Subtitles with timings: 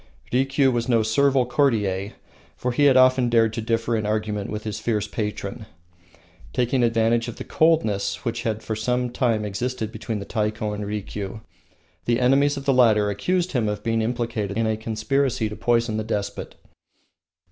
[0.33, 2.13] Rikiu was no servile courtier,
[2.63, 5.67] and had often dared to differ in argument with his fierce patron.
[6.53, 10.85] Taking advantage of the coldness which had for some time existed between the Taiko and
[10.87, 11.41] Rikiu,
[12.05, 15.97] the enemies of the latter accused him of being implicated in a conspiracy to poison
[15.97, 16.55] the despot.